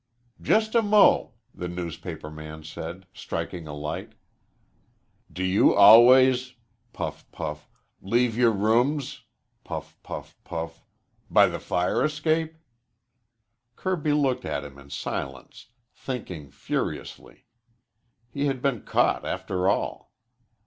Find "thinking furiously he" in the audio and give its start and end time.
15.93-18.47